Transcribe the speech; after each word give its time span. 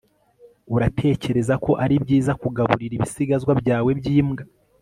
uratekereza 0.75 1.53
ko 1.65 1.71
ari 1.83 1.95
byiza 2.03 2.31
kugaburira 2.41 2.93
ibisigazwa 2.95 3.51
byawe 3.61 3.91
byimbwa 3.99 4.43